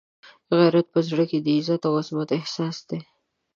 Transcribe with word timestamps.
غیرت 0.57 0.87
په 0.93 0.99
زړه 1.07 1.23
کې 1.29 1.39
د 1.41 1.47
عزت 1.57 1.81
او 1.89 1.93
عزمت 2.01 2.29
احساس 2.37 2.77
دی. 2.89 2.99